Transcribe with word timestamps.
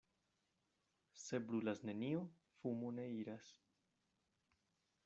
Se 1.25 1.39
brulas 1.49 1.83
nenio, 1.91 2.25
fumo 2.57 2.91
ne 2.97 3.07
iras. 3.21 3.55